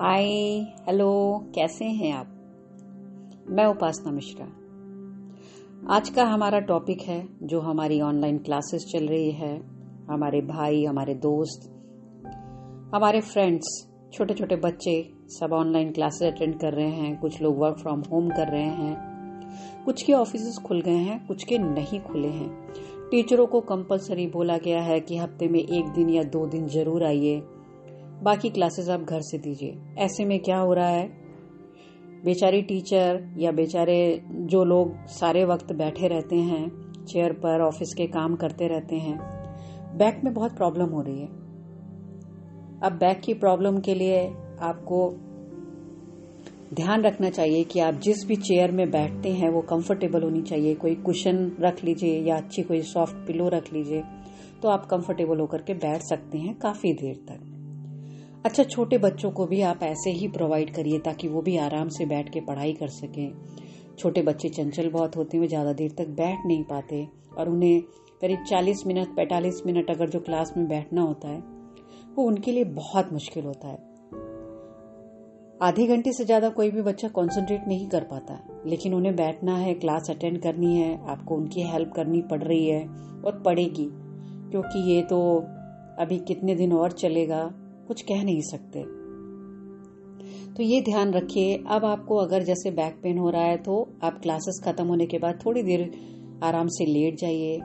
हाय, 0.00 0.24
hello, 0.86 1.38
कैसे 1.54 1.84
हैं 1.84 2.12
आप? 2.12 2.26
मैं 3.50 3.66
उपासना 3.66 4.12
मिश्रा। 4.12 4.46
आज 5.94 6.08
का 6.08 6.24
हमारा 6.24 6.58
टॉपिक 6.60 7.02
है, 7.02 7.28
जो 7.42 7.60
हमारी 7.60 8.00
ऑनलाइन 8.00 8.38
क्लासेस 8.38 8.84
चल 8.92 9.06
रही 9.06 9.30
है, 9.30 9.62
हमारे 10.10 10.40
भाई, 10.40 10.84
हमारे 10.84 11.14
दोस्त, 11.14 11.70
हमारे 12.94 13.20
फ्रेंड्स 13.20 13.88
छोटे 14.12 14.34
छोटे 14.34 14.56
बच्चे 14.56 15.12
सब 15.26 15.52
ऑनलाइन 15.52 15.92
क्लासेस 15.92 16.34
अटेंड 16.34 16.60
कर 16.60 16.72
रहे 16.72 16.90
हैं, 16.90 17.20
कुछ 17.20 17.42
लोग 17.42 17.58
वर्क 17.58 17.76
फ्रॉम 17.78 18.00
होम 18.00 18.28
कर 18.28 18.48
रहे 18.48 18.68
हैं, 18.68 18.96
कुछ 19.84 20.02
के 20.02 20.12
ऑफ़िस 20.12 20.58
खुल 20.66 20.80
गए 20.80 20.96
हैं, 20.96 21.26
कुछ 21.26 21.44
के 21.44 21.58
नहीं 21.58 22.00
खुले 22.00 22.28
हैं। 22.28 22.72
टीचरों 23.10 23.46
को 23.46 23.60
कंपलसरी 23.60 24.26
बोला 24.26 24.58
गया 24.58 24.80
है 24.80 25.00
कि 25.00 25.16
हफ़्ते 25.16 25.48
में 25.48 25.60
एक 25.60 25.88
दिन 25.88 26.10
या 26.10 26.22
दो 26.22 26.46
दिन 26.46 26.66
ज़रूर 26.66 27.04
आइए 27.04 27.42
बाकी 28.22 28.50
क्लासेस 28.50 28.88
आप 28.88 29.00
घर 29.00 29.20
से 29.20 29.38
दीजिए। 29.38 29.78
ऐसे 29.98 30.24
में 30.24 30.38
क्या 30.40 30.58
हो 30.58 30.72
रहा 30.72 30.88
है? 30.88 31.08
बेचारी 32.24 32.62
टीचर 32.62 33.34
या 33.38 33.50
बेचारे 33.52 34.22
जो 34.30 34.64
लोग 34.64 35.06
सारे 35.06 35.44
वक्त 35.44 35.72
बैठे 35.72 36.08
रहते 36.08 36.36
हैं, 36.36 36.68
चेयर 37.04 37.32
पर, 37.32 37.60
ऑफ़िस 37.60 37.94
के 37.94 38.06
काम 38.06 38.34
करते 38.36 38.66
रहते 38.66 38.96
हैं, 38.96 39.18
बैक 39.96 40.20
में 40.24 40.32
बहुत 40.34 40.56
प्रॉब्लम 40.56 40.86
हो 40.86 41.02
रही 41.02 41.20
है। 41.20 41.26
अब 42.82 42.96
बैक 43.00 43.20
की 43.20 43.34
प्रॉब्लम 43.34 43.78
के 43.80 43.94
लिए 43.94 44.26
आपको 44.60 45.08
ध्यान 46.74 47.02
रखना 47.02 47.30
चाहिए 47.30 47.64
कि 47.64 47.80
आप 47.80 47.94
जिस 47.94 48.24
भी 48.26 48.36
चेयर 48.36 48.70
में 48.70 48.90
बैठते 48.90 49.32
हैं, 49.32 49.50
वो 49.50 49.60
कंफर्टेबल 49.60 50.22
होनी 50.22 50.42
चाहिए। 50.42 50.74
कोई 50.74 50.94
कुशन 50.94 51.56
रख 51.60 51.84
लीजिए 51.84 52.20
या 52.20 52.36
अच्छी 52.36 52.62
कोई 52.62 52.80
सॉफ्ट 52.82 53.16
पिलो 53.16 53.48
रख 53.48 53.72
लीजिए 53.72 54.02
तो 54.62 54.68
आप 54.68 54.86
कंफर्टेबल 54.86 55.40
होकर 55.40 55.62
के 55.62 55.74
बैठ 55.74 56.02
सकते 56.02 56.38
हैं 56.38 56.54
काफ़ी 56.58 56.92
देर 56.92 57.16
तक। 57.28 57.55
अच्छा 58.46 58.62
छोटे 58.62 58.98
बच्चों 58.98 59.30
को 59.30 59.46
भी 59.46 59.60
आप 59.60 59.82
ऐसे 59.82 60.10
ही 60.10 60.26
प्रोवाइड 60.28 60.70
करिए 60.74 60.98
ताकि 60.98 61.28
वो 61.28 61.40
भी 61.42 61.56
आराम 61.56 61.88
से 61.88 62.04
बैठ 62.06 62.28
के 62.32 62.40
पढ़ाई 62.40 62.72
कर 62.72 62.88
सकें। 62.88 63.32
छोटे 63.98 64.22
बच्चे 64.22 64.48
चंचल 64.48 64.88
बहुत 64.88 65.16
होते 65.16 65.36
हैं, 65.36 65.42
वो 65.42 65.48
ज़्यादा 65.48 65.72
देर 65.72 65.94
तक 65.98 66.08
बैठ 66.08 66.46
नहीं 66.46 66.62
पाते 66.64 67.08
और 67.38 67.48
उन्हें 67.48 67.80
करीब 68.20 68.44
40 68.44 68.86
मिनट 68.86 69.16
45 69.16 69.60
मिनट 69.66 69.90
अगर 69.90 70.08
जो 70.08 70.20
क्लास 70.20 70.52
में 70.56 70.68
बैठना 70.68 71.02
होता 71.02 71.28
है, 71.28 71.40
वो 72.14 72.24
उनके 72.24 72.52
लिए 72.52 72.64
बहुत 72.64 73.12
मुश्किल 73.12 73.44
होता 73.44 73.68
है। 73.68 73.84
आधे 75.62 75.86
घंटे 75.86 76.12
से 76.12 76.24
ज़्यादा 76.24 76.48
कोई 76.48 76.70
भी 76.70 76.82
बच्चा 76.82 77.08
कंसंट्रेट 77.08 77.68
नहीं 77.68 77.88
कर 77.88 78.04
पाता, 78.04 78.40
लेकिन 78.66 78.94
उन्हें 78.94 79.16
बैठना 79.16 79.56
है 79.56 79.74
क्लास 79.74 80.10
अटेंड 80.10 80.40
करनी 80.42 80.74
है, 80.76 80.94
आपको 81.08 81.36
उनकी 81.36 81.62
हेल्प 81.62 81.92
करनी 81.96 82.22
पड़ 82.22 82.42
रही 82.42 82.66
है 82.66 82.86
और 83.24 83.42
पड़ेगी, 83.44 83.88
क्योंकि 84.50 84.90
ये 84.92 85.02
तो 85.02 85.22
अभी 85.98 86.18
कितने 86.18 86.54
दिन 86.54 86.72
और 86.72 86.92
चलेगा 86.92 87.44
कुछ 87.88 88.02
कह 88.02 88.22
नहीं 88.24 88.40
सकते। 88.42 88.84
तो 90.54 90.62
ये 90.62 90.80
ध्यान 90.80 91.12
रखिए, 91.12 91.56
अब 91.66 91.84
आपको 91.84 92.16
अगर 92.16 92.42
जैसे 92.42 92.70
बैक 92.72 92.98
पेन 93.02 93.18
हो 93.18 93.30
रहा 93.30 93.42
है 93.42 93.56
तो 93.58 93.80
आप 94.02 94.20
क्लासेस 94.22 94.60
खत्म 94.64 94.86
होने 94.86 95.06
के 95.06 95.18
बाद 95.18 95.38
थोड़ी 95.44 95.62
देर 95.62 95.90
आराम 96.44 96.68
से 96.68 96.86
लेट 96.86 97.18
जाइए। 97.18 97.58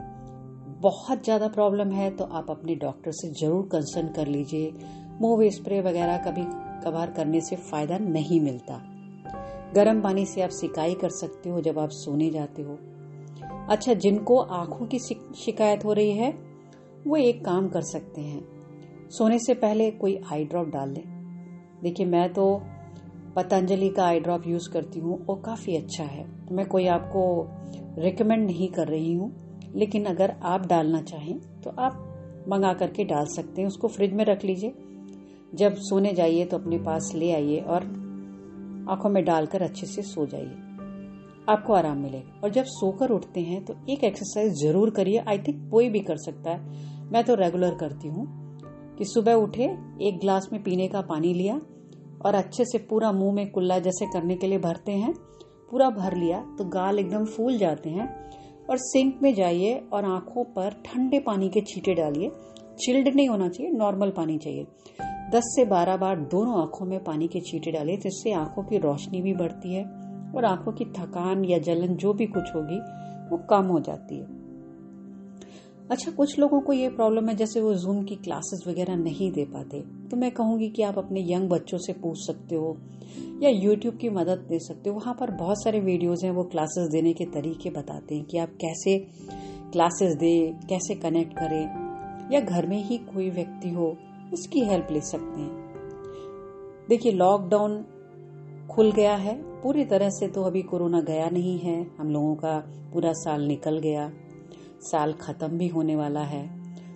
बहुत 0.80 1.24
ज़्यादा 1.24 1.48
प्रॉब्लम 1.48 1.90
है 1.92 2.10
तो 2.10 2.24
आप 2.24 2.50
अपने 2.50 2.74
डॉक्टर 2.76 3.12
से 3.12 3.30
ज़रूर 3.40 3.68
कंसर्न 3.72 4.08
कर 4.08 4.26
लीजिए। 4.26 4.72
मूव 5.20 5.48
स्प्रे 5.50 5.80
वगैरह 5.80 6.16
कभी 6.24 6.44
कभार 6.84 7.10
करने 7.10 7.40
से 7.40 7.56
फ़ायदा 7.56 7.98
नहीं 8.00 8.40
मिलता। 8.40 8.80
गर्म 9.74 10.00
पानी 10.00 10.24
से 10.26 10.42
आप 10.42 10.50
सिकाई 10.52 10.94
कर 10.94 11.10
सकते 11.10 11.50
हो 11.50 11.60
जब 11.60 11.78
आप 11.78 11.90
सोने 11.94 12.30
जाते 12.30 12.62
हो। 12.62 12.78
अच्छा 13.70 13.94
जिनको 13.96 14.38
आँखों 14.38 14.86
की 14.86 14.98
शिकायत 14.98 15.84
हो 15.84 15.92
रही 15.92 16.12
है, 16.12 16.30
वो 17.06 17.16
एक 17.16 17.44
काम 17.44 17.68
कर 17.68 17.82
सकते 17.84 18.20
हैं। 18.20 18.40
सोने 19.12 19.38
से 19.38 19.54
पहले 19.54 19.90
कोई 19.90 20.20
आई 20.32 20.44
ड्रॉप 20.44 20.68
डाल 20.68 20.90
लें 20.90 21.04
देखिए, 21.82 22.06
मैं 22.06 22.32
तो 22.32 22.62
पतंजलि 23.36 23.88
का 23.88 24.04
आई 24.04 24.20
ड्रॉप 24.20 24.46
यूज़ 24.46 24.68
करती 24.72 25.00
हूँ 25.00 25.24
और 25.26 25.40
काफ़ी 25.40 25.76
अच्छा 25.76 26.04
है। 26.04 26.24
मैं 26.52 26.66
कोई 26.66 26.86
आपको 26.86 27.22
रिकमेंड 27.98 28.44
नहीं 28.46 28.68
कर 28.68 28.88
रही 28.88 29.12
हूँ, 29.14 29.30
लेकिन 29.76 30.04
अगर 30.04 30.34
आप 30.42 30.66
डालना 30.66 31.02
चाहें 31.02 31.38
तो 31.62 31.70
आप 31.78 32.44
मंगा 32.48 32.72
करके 32.72 33.04
डाल 33.04 33.26
सकते 33.26 33.60
हैं। 33.60 33.68
उसको 33.68 33.88
फ्रिज 33.88 34.12
में 34.12 34.24
रख 34.24 34.44
लीजिए। 34.44 34.74
जब 35.54 35.74
सोने 35.80 36.12
जाइए 36.12 36.44
तो 36.44 36.58
अपने 36.58 36.78
पास 36.78 37.12
ले 37.14 37.32
आइए 37.32 37.58
और 37.58 37.84
आँखों 38.90 39.10
में 39.10 39.24
डालकर 39.24 39.62
अच्छे 39.62 39.86
से 39.86 40.02
सो 40.02 40.26
जाइए। 40.26 40.54
आपको 41.48 41.72
आराम 41.72 41.98
मिलेगा। 41.98 42.40
और 42.44 42.50
जब 42.50 42.64
सोकर 42.66 43.10
उठते 43.10 43.40
हैं 43.40 43.64
तो 43.64 43.74
एक 43.90 44.04
एक्सरसाइज 44.04 44.52
ज़रूर 44.62 44.90
करिए। 44.90 45.18
आई 45.18 45.38
थिंक 45.38 45.70
कोई 45.70 45.88
भी 45.88 46.00
कर 46.00 46.16
सकता 46.16 46.50
है। 46.50 47.10
मैं 47.12 47.24
तो 47.24 47.34
रेगुलर 47.34 47.74
करती 47.74 48.08
हूँ। 48.08 48.26
कि 49.02 49.06
सुबह 49.06 49.34
उठे, 49.34 49.64
एक 50.00 50.18
ग्लास 50.20 50.48
में 50.52 50.62
पीने 50.62 50.86
का 50.88 51.00
पानी 51.00 51.32
लिया 51.34 51.54
और 52.24 52.34
अच्छे 52.34 52.64
से 52.64 52.78
पूरा 52.78 53.10
मुँह 53.12 53.32
में 53.34 53.50
कुल्ला 53.50 53.78
जैसे 53.78 54.06
करने 54.06 54.34
के 54.34 54.46
लिए 54.46 54.58
भरते 54.58 54.92
हैं, 54.92 55.12
पूरा 55.70 55.88
भर 55.90 56.16
लिया 56.16 56.38
तो 56.58 56.64
गाल 56.64 56.98
एकदम 56.98 57.24
फूल 57.24 57.56
जाते 57.58 57.90
हैं 57.90 58.06
और 58.70 58.76
सिंक 58.76 59.18
में 59.22 59.34
जाइए 59.34 59.74
और 59.92 60.04
आँखों 60.04 60.44
पर 60.44 60.70
ठंडे 60.86 61.18
पानी 61.18 61.48
के 61.48 61.60
छींटे 61.60 61.94
डालिए। 61.94 62.30
चिल्ड 62.80 63.08
नहीं 63.16 63.28
होना 63.28 63.48
चाहिए, 63.48 63.72
नॉर्मल 63.72 64.10
पानी 64.10 64.38
चाहिए। 64.38 64.66
10 65.30 65.42
से 65.46 65.64
12 65.64 65.96
बार 65.96 66.20
दोनों 66.20 66.60
आँखों 66.60 66.86
में 66.86 67.02
पानी 67.04 67.28
के 67.28 67.40
छींटे 67.40 67.72
डालिए 67.72 67.96
जिससे 67.96 68.32
आँखों 68.32 68.62
की 68.62 68.78
रोशनी 68.78 69.22
भी 69.22 69.32
बढ़ती 69.32 69.74
है 69.74 69.84
और 70.36 70.44
आँखों 70.44 70.72
की 70.72 70.84
थकान 70.84 71.44
या 71.44 71.58
जलन 71.58 71.96
जो 71.96 72.12
भी 72.12 72.26
कुछ 72.26 72.54
होगी, 72.54 72.78
वो 73.30 73.46
कम 73.50 73.66
हो 73.66 73.80
जाती 73.80 74.18
है। 74.18 74.41
अच्छा 75.92 76.10
कुछ 76.10 76.38
लोगों 76.38 76.60
को 76.60 76.72
ये 76.72 76.88
प्रॉब्लम 76.88 77.28
है, 77.28 77.34
जैसे 77.36 77.60
वो 77.60 77.74
जूम 77.74 78.04
की 78.04 78.14
क्लासेस 78.14 78.64
वगैरह 78.68 78.96
नहीं 78.96 79.32
दे 79.32 79.44
पाते। 79.44 79.80
तो 79.80 80.16
मैं 80.16 80.30
कहूँगी 80.30 80.68
कि 80.68 80.82
आप 80.82 80.98
अपने 80.98 81.32
यंग 81.32 81.48
बच्चों 81.48 81.78
से 81.78 81.92
पूछ 81.92 82.26
सकते 82.26 82.56
हो, 82.56 82.76
या 83.42 83.50
यूट्यूब 83.50 83.96
की 83.96 84.10
मदद 84.10 84.48
ले 84.50 84.58
सकते 84.58 84.90
हो। 84.90 84.96
वहाँ 84.96 85.14
पर 85.14 85.30
बहुत 85.30 85.62
सारे 85.62 85.80
वीडियोज़ 85.80 86.26
हैं, 86.26 86.32
वो 86.32 86.42
क्लासेस 86.42 86.88
देने 86.88 87.12
के 87.12 87.24
तरीके 87.24 87.70
बताते 87.70 88.14
हैं 88.14 88.24
कि 88.24 88.38
आप 88.38 88.48
कैसे 88.48 88.98
क्लासेस 89.72 90.14
दे, 90.14 90.54
कैसे 90.68 90.94
कनेक्ट 90.94 91.32
करें, 91.32 91.64
या 92.32 92.40
घर 92.40 92.66
में 92.66 92.84
ही 92.84 92.96
कोई 92.96 93.30
व्यक्ति 93.30 93.70
हो, 93.70 93.96
उसकी 94.32 94.60
हेल्प 94.60 94.88
ले 94.90 95.00
सकते 95.00 95.40
हैं। 95.40 95.62
देखिए 96.88 97.12
लॉकडाउन 97.12 97.84
खुल 98.70 98.92
गया 98.92 99.16
है। 99.16 99.62
पूरी 99.62 99.84
तरह 99.84 100.08
से 100.08 100.28
तो 100.28 100.42
अभी 100.42 100.62
कोरोना 100.62 101.00
गया 101.00 101.28
नहीं 101.28 101.58
है। 101.58 101.86
हम 101.98 102.10
लोगों 102.10 102.34
का 102.34 102.58
पूरा 102.92 103.12
साल 103.12 103.42
निकल 103.42 103.78
गया। 103.78 104.10
साल 104.82 105.12
खत्म 105.12 105.48
भी 105.48 105.68
होने 105.68 105.96
वाला 105.96 106.22
है। 106.24 106.46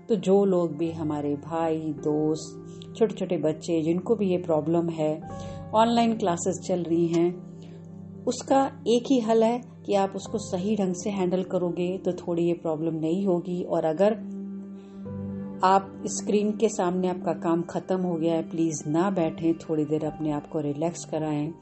तो 0.06 0.14
जो 0.16 0.44
लोग 0.44 0.76
भी 0.76 0.90
हमारे 0.92 1.34
भाई, 1.36 1.78
दोस्त 2.04 2.94
छोटे 2.96 3.14
छोटे 3.14 3.36
बच्चे, 3.38 3.80
जिनको 3.82 4.14
भी 4.14 4.30
ये 4.30 4.38
प्रॉब्लम 4.38 4.88
है 4.90 5.20
ऑनलाइन 5.74 6.16
क्लासेस 6.16 6.60
चल 6.66 6.82
रही 6.82 7.06
हैं, 7.06 8.24
उसका 8.24 8.64
एक 8.88 9.10
ही 9.10 9.18
हल 9.20 9.44
है 9.44 9.60
कि 9.86 9.94
आप 9.94 10.12
उसको 10.16 10.38
सही 10.38 10.76
ढंग 10.76 10.94
से 10.94 11.10
हैंडल 11.10 11.42
करोगे 11.42 11.96
तो 11.98 12.12
थोड़ी 12.12 12.44
ये 12.44 12.52
प्रॉब्लम 12.52 12.94
नहीं 12.94 13.26
होगी। 13.26 13.62
और 13.62 13.84
अगर 13.84 14.14
आप 15.64 16.02
स्क्रीन 16.06 16.50
के 16.52 16.68
सामने 16.68 17.08
आपका 17.08 17.32
काम 17.42 17.62
खत्म 17.62 18.00
हो 18.00 18.14
गया 18.14 18.34
है 18.34 18.42
प्लीज़ 18.50 18.88
ना 18.88 19.10
बैठें, 19.10 19.52
थोड़ी 19.58 19.84
देर 19.84 20.04
अपने 20.04 20.32
आप 20.32 20.46
को 20.46 20.60
रिलैक्स 20.60 21.04
कराएँ। 21.04 21.52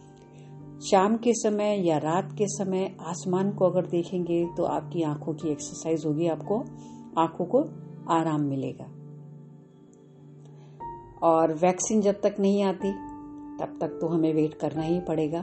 शाम 0.82 1.16
के 1.16 1.32
समय 1.32 1.88
या 1.88 1.98
रात 1.98 2.32
के 2.32 2.46
समय 2.46 2.96
आसमान 3.00 3.52
को 3.52 3.64
अगर 3.64 3.86
देखेंगे 3.86 4.46
तो 4.56 4.62
आपकी 4.62 5.02
आँखों 5.02 5.34
की 5.34 5.48
एक्सरसाइज 5.48 6.06
होगी, 6.06 6.26
आपको, 6.26 6.64
आँखों 7.18 7.44
को 7.44 7.64
आराम 8.10 8.40
मिलेगा। 8.40 8.84
और 11.22 11.52
वैक्सीन 11.54 12.00
जब 12.00 12.20
तक 12.20 12.36
नहीं 12.40 12.62
आती, 12.62 12.92
तब 13.60 13.78
तक 13.80 13.98
तो 14.00 14.08
हमें 14.08 14.34
वेट 14.34 14.54
करना 14.54 14.82
ही 14.82 15.00
पड़ेगा। 15.00 15.40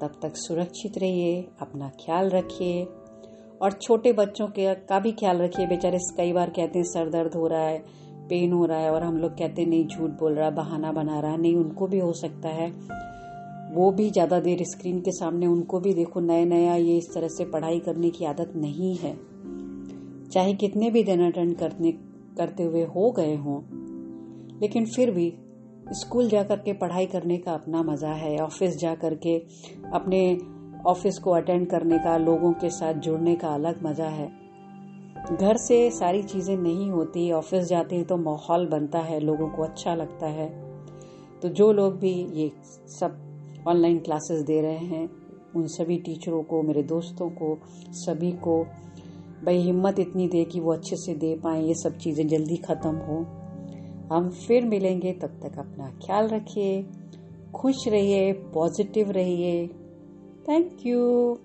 तब 0.00 0.12
तक 0.22 0.32
सुरक्षित 0.34 0.98
रहिए, 0.98 1.48
अपना 1.60 1.88
ख्याल 1.88 2.30
रखिए। 2.30 2.84
और 3.62 3.72
छोटे 3.72 4.12
बच्चों 4.12 4.46
के 4.46 4.74
का 4.74 5.00
भी 5.00 5.12
ख्याल 5.12 5.38
रखिए, 5.38 5.66
बेचारे 5.66 5.98
कई 6.16 6.32
बार 6.32 6.50
कहते 6.50 6.78
हैं, 6.78 6.86
सर 6.86 7.10
दर्द 7.10 7.34
हो 7.34 7.46
रहा 7.46 7.62
है 7.62 7.84
पेन 8.28 8.52
हो 8.52 8.64
रहा 8.64 8.78
है, 8.78 8.90
और 8.90 9.02
हम 9.02 9.16
लोग 9.16 9.32
कहते 9.32 9.62
हैं, 9.62 9.68
नहीं, 9.68 9.86
झूठ 9.86 10.10
बोल 10.10 10.34
रहा, 10.34 10.50
बहाना 10.50 10.92
बना 10.92 11.20
रहा 11.20 11.30
है 11.30 11.40
नहीं, 11.40 11.56
उनको 11.56 11.86
भी 11.86 11.98
हो 11.98 12.12
सकता 12.12 12.48
है। 12.48 13.02
वो 13.72 13.90
भी 13.92 14.08
ज़्यादा 14.10 14.38
देर 14.40 14.62
स्क्रीन 14.64 15.00
के 15.00 15.12
सामने, 15.12 15.46
उनको 15.46 15.80
भी 15.80 15.92
देखो 15.94 16.20
नया 16.20 16.44
नया 16.44 16.74
ये 16.74 16.96
इस 16.98 17.12
तरह 17.14 17.28
से 17.28 17.44
पढ़ाई 17.44 17.78
करने 17.80 18.10
की 18.10 18.24
आदत 18.24 18.52
नहीं 18.56 18.94
है। 18.96 19.14
चाहे 20.28 20.54
कितने 20.54 20.90
भी 20.90 21.02
दिन 21.04 21.26
अटेंड 21.26 21.56
करने, 21.56 21.92
करते 22.38 22.62
हुए 22.62 22.82
हो 22.84 23.10
गए 23.10 23.34
हों, 23.36 23.60
लेकिन 24.60 24.86
फिर 24.86 25.10
भी 25.10 25.32
स्कूल 25.92 26.28
जाकर 26.28 26.56
के 26.56 26.72
पढ़ाई 26.72 27.06
करने 27.06 27.38
का 27.38 27.52
अपना 27.52 27.82
मज़ा 27.82 28.12
है। 28.12 28.36
ऑफ़िस 28.38 28.76
जा 28.76 28.94
करके 28.94 29.36
अपने 29.94 30.38
ऑफ़िस 30.86 31.18
को 31.18 31.30
अटेंड 31.30 31.66
करने 31.70 31.98
का, 31.98 32.16
लोगों 32.16 32.52
के 32.52 32.70
साथ 32.70 32.94
जुड़ने 32.94 33.34
का 33.34 33.48
अलग 33.48 33.82
मज़ा 33.84 34.08
है। 34.08 34.30
घर 35.32 35.56
से 35.56 35.90
सारी 35.90 36.22
चीज़ें 36.22 36.56
नहीं 36.56 36.90
होती, 36.90 37.30
ऑफ़िस 37.32 37.64
जाते 37.64 37.96
हैं 37.96 38.04
तो 38.04 38.16
माहौल 38.16 38.66
बनता 38.66 38.98
है, 38.98 39.20
लोगों 39.20 39.48
को 39.48 39.62
अच्छा 39.62 39.94
लगता 39.94 40.26
है। 40.28 40.48
तो 41.40 41.48
जो 41.48 41.72
लोग 41.72 41.98
भी 41.98 42.14
ये 42.34 42.50
सब 42.90 43.20
ऑनलाइन 43.68 43.98
क्लासेस 43.98 44.42
दे 44.42 44.60
रहे 44.60 44.76
हैं। 44.76 45.10
उन 45.56 45.66
सभी 45.66 45.96
टीचरों 45.96 46.42
को, 46.42 46.62
मेरे 46.62 46.82
दोस्तों 46.82 47.30
को, 47.30 47.58
सभी 47.90 48.32
को 48.32 48.64
भाई 49.44 49.58
हिम्मत 49.58 49.98
इतनी 49.98 50.28
दे 50.28 50.44
कि 50.44 50.60
वो 50.60 50.72
अच्छे 50.72 50.96
से 50.96 51.14
दे 51.14 51.34
पाए, 51.36 51.62
ये 51.62 51.74
सब 51.74 51.98
चीज़ें 51.98 52.28
जल्दी 52.28 52.56
ख़त्म 52.56 52.94
हो। 52.94 53.26
हम 54.12 54.30
फिर 54.30 54.64
मिलेंगे, 54.64 55.12
तब 55.12 55.40
तक 55.42 55.58
अपना 55.58 55.90
ख्याल 56.06 56.28
रखिए, 56.28 56.86
खुश 57.54 57.88
रहिए 57.88 58.32
पॉजिटिव 58.32 59.10
रहिए। 59.10 59.66
Thank 60.48 60.86
you 60.86 61.38